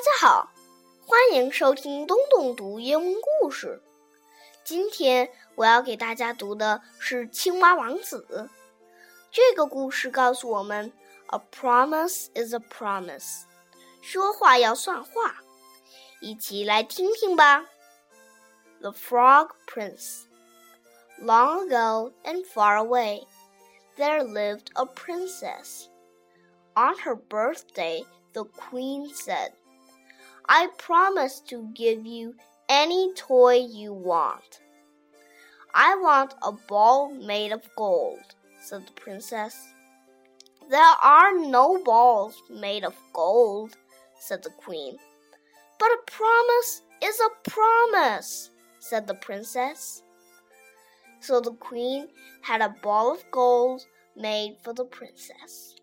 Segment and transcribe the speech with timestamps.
[0.00, 0.50] 大家好，
[1.06, 3.82] 欢迎收听东东读英文故事。
[4.64, 8.26] 今天我要给大家读的是《青蛙王子》。
[9.30, 10.90] 这个故事告诉我们
[11.26, 13.42] ：“A promise is a promise。”
[14.00, 15.42] 说话要算话。
[16.22, 17.66] 一起来听听吧。
[18.80, 20.22] The Frog Prince.
[21.20, 23.26] Long ago and far away,
[23.98, 25.88] there lived a princess.
[26.72, 29.50] On her birthday, the queen said,
[30.48, 32.34] I promise to give you
[32.68, 34.60] any toy you want.
[35.74, 39.56] I want a ball made of gold, said the princess.
[40.68, 43.76] There are no balls made of gold,
[44.18, 44.98] said the queen.
[45.78, 50.02] But a promise is a promise, said the princess.
[51.20, 52.08] So the queen
[52.42, 53.82] had a ball of gold
[54.16, 55.76] made for the princess.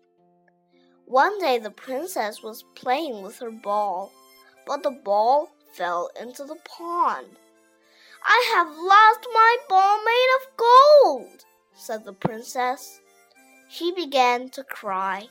[1.06, 4.12] One day the princess was playing with her ball,
[4.68, 7.26] but the ball fell into the pond.
[8.22, 11.44] I have lost my ball made of gold,
[11.74, 13.00] said the princess.
[13.68, 15.28] She began to cry.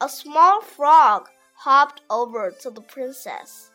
[0.00, 3.70] A small frog hopped over to the princess.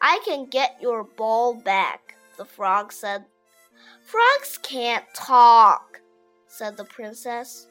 [0.00, 3.24] I can get your ball back, the frog said.
[4.04, 6.00] Frogs can't talk,
[6.46, 7.66] said the princess.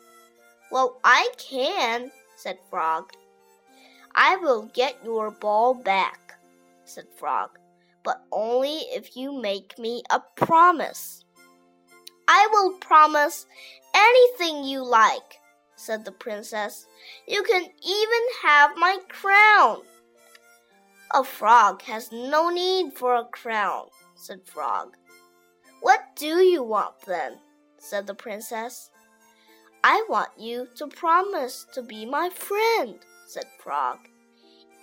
[0.72, 3.12] Well, I can, said Frog.
[4.22, 6.34] I will get your ball back,
[6.84, 7.52] said Frog,
[8.04, 11.24] but only if you make me a promise.
[12.28, 13.46] I will promise
[13.96, 15.40] anything you like,
[15.78, 16.86] said the princess.
[17.30, 19.84] You can even have my crown.
[21.16, 24.98] A frog has no need for a crown, said Frog.
[25.80, 27.38] What do you want then?
[27.78, 28.92] said the princess.
[29.82, 34.00] I want you to promise to be my friend, said Frog.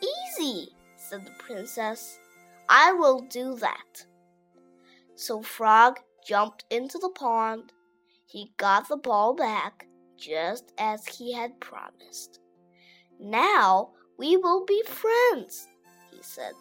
[0.01, 2.19] Easy, said the princess.
[2.69, 4.07] I will do that.
[5.17, 7.73] So Frog jumped into the pond.
[8.25, 12.39] He got the ball back just as he had promised.
[13.19, 15.67] Now we will be friends,
[16.13, 16.53] he said.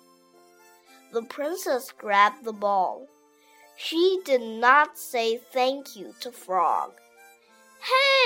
[1.13, 3.07] The princess grabbed the ball.
[3.77, 6.93] She did not say thank you to Frog.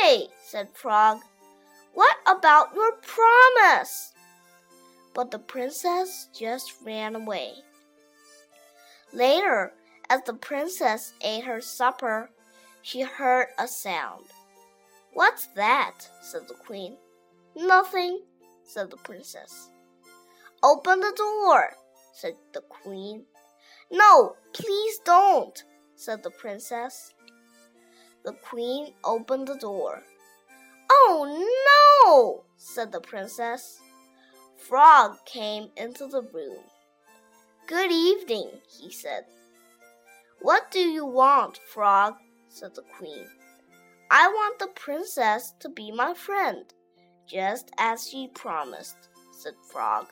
[0.01, 1.19] Hey, said Frog,
[1.99, 4.13] what about your promise?
[5.13, 7.55] But the princess just ran away.
[9.11, 9.73] Later,
[10.09, 12.29] as the princess ate her supper,
[12.81, 14.27] she heard a sound.
[15.11, 16.07] What's that?
[16.21, 16.95] said the queen.
[17.53, 18.21] Nothing,
[18.63, 19.69] said the princess.
[20.63, 21.73] Open the door,
[22.13, 23.25] said the queen.
[23.91, 25.61] No, please don't,
[25.97, 27.13] said the princess.
[28.23, 30.01] The queen opened the door.
[30.89, 33.79] Oh no, said the princess.
[34.57, 36.63] Frog came into the room.
[37.67, 39.25] Good evening, he said.
[40.41, 42.15] What do you want, Frog?
[42.47, 43.27] said the queen.
[44.11, 46.65] I want the princess to be my friend,
[47.27, 50.07] just as she promised, said Frog.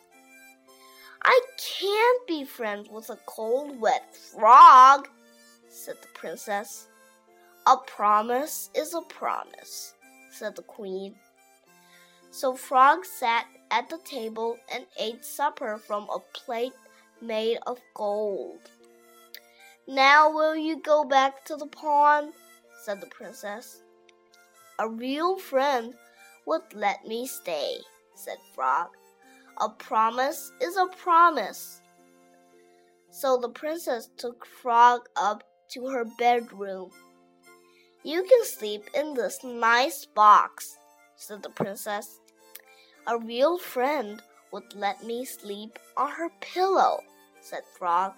[1.23, 5.09] I can't be friends with a cold, wet frog,
[5.67, 6.87] said the princess.
[7.65, 9.93] A promise is a promise,
[10.37, 11.15] said the queen.
[12.31, 16.73] So Frog sat at the table and ate supper from a plate
[17.21, 18.59] made of gold.
[19.87, 22.33] Now will you go back to the pond?
[22.83, 23.81] said the princess.
[24.79, 25.93] A real friend
[26.45, 27.77] would let me stay,
[28.15, 28.89] said Frog.
[29.59, 31.81] A promise is a promise.
[33.09, 36.91] So the princess took Frog up to her bedroom
[38.07, 40.77] you can sleep in this nice box,
[41.17, 42.21] said the princess.
[43.05, 44.21] A real friend
[44.53, 47.01] would let me sleep on her pillow,
[47.41, 48.13] said Frog.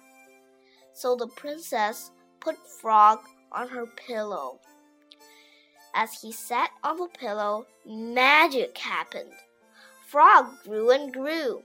[0.93, 4.59] So the princess put Frog on her pillow.
[5.95, 9.33] As he sat on the pillow, magic happened.
[10.05, 11.63] Frog grew and grew.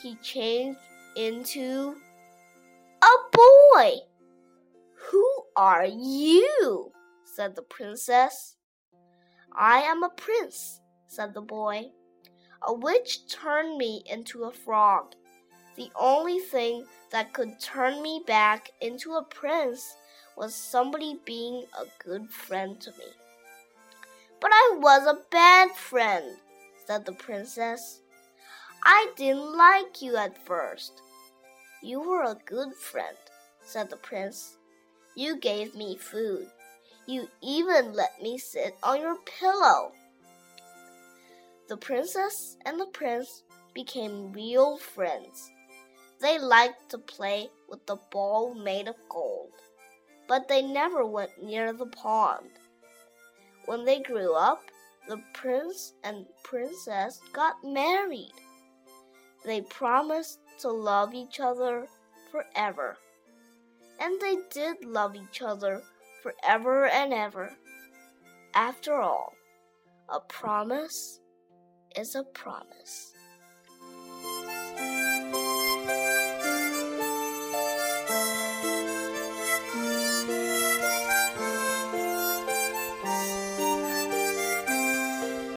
[0.00, 0.78] He changed
[1.16, 1.96] into
[3.02, 3.96] a boy.
[5.10, 5.26] Who
[5.56, 6.92] are you?
[7.34, 8.56] Said the princess.
[9.52, 11.90] I am a prince, said the boy.
[12.62, 15.14] A witch turned me into a frog.
[15.76, 19.96] The only thing that could turn me back into a prince
[20.36, 23.06] was somebody being a good friend to me.
[24.40, 26.36] But I was a bad friend,
[26.86, 28.00] said the princess.
[28.84, 31.02] I didn't like you at first.
[31.82, 33.16] You were a good friend,
[33.64, 34.56] said the prince.
[35.16, 36.48] You gave me food.
[37.06, 39.92] You even let me sit on your pillow.
[41.68, 43.42] The princess and the prince
[43.74, 45.50] became real friends.
[46.20, 49.50] They liked to play with the ball made of gold,
[50.28, 52.48] but they never went near the pond.
[53.66, 54.62] When they grew up,
[55.06, 58.32] the prince and princess got married.
[59.44, 61.86] They promised to love each other
[62.30, 62.96] forever.
[64.00, 65.82] And they did love each other
[66.24, 67.54] forever and ever.
[68.54, 69.34] After all,
[70.08, 71.20] a promise
[71.96, 73.13] is a promise.